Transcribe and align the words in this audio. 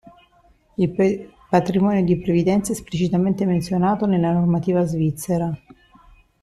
Il 0.79 1.27
patrimonio 1.51 2.03
di 2.03 2.17
previdenza 2.17 2.71
è 2.71 2.75
esplicitamente 2.75 3.45
menzionato 3.45 4.07
nella 4.07 4.31
normativa 4.33 4.83
svizzera. 4.83 5.55